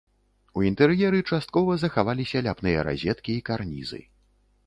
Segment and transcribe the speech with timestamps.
[0.59, 4.01] У інтэр'еры часткова захаваліся ляпныя разеткі і карнізы.